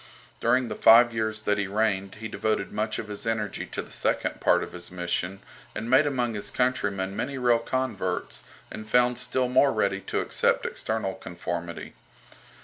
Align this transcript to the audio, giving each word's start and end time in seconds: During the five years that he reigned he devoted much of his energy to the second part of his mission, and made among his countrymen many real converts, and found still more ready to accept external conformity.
During 0.39 0.67
the 0.67 0.73
five 0.75 1.13
years 1.13 1.41
that 1.41 1.59
he 1.59 1.67
reigned 1.67 2.15
he 2.15 2.27
devoted 2.27 2.71
much 2.71 2.97
of 2.97 3.07
his 3.07 3.27
energy 3.27 3.67
to 3.67 3.83
the 3.83 3.91
second 3.91 4.41
part 4.41 4.63
of 4.63 4.71
his 4.71 4.89
mission, 4.89 5.41
and 5.75 5.91
made 5.91 6.07
among 6.07 6.33
his 6.33 6.49
countrymen 6.49 7.15
many 7.15 7.37
real 7.37 7.59
converts, 7.59 8.43
and 8.71 8.89
found 8.89 9.19
still 9.19 9.47
more 9.47 9.71
ready 9.71 10.01
to 10.01 10.19
accept 10.21 10.65
external 10.65 11.13
conformity. 11.13 11.93